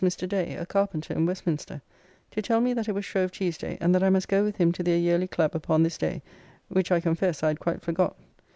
]While 0.01 0.07
we 0.07 0.07
were 0.07 0.17
drinking, 0.27 0.47
in 0.53 0.57
comes 0.57 0.57
Mr. 0.57 0.57
Day, 0.57 0.59
a 0.59 0.65
carpenter 0.65 1.13
in 1.13 1.25
Westminster, 1.27 1.81
to 2.31 2.41
tell 2.41 2.59
me 2.59 2.73
that 2.73 2.89
it 2.89 2.93
was 2.95 3.05
Shrove 3.05 3.31
Tuesday, 3.31 3.77
and 3.79 3.93
that 3.93 4.01
I 4.01 4.09
must 4.09 4.27
go 4.27 4.43
with 4.43 4.55
him 4.57 4.71
to 4.71 4.81
their 4.81 4.97
yearly 4.97 5.27
Club 5.27 5.53
upon 5.53 5.83
this 5.83 5.99
day, 5.99 6.23
which 6.69 6.91
I 6.91 6.99
confess 6.99 7.43
I 7.43 7.49
had 7.49 7.59
quite 7.59 7.83
forgot. 7.83 8.17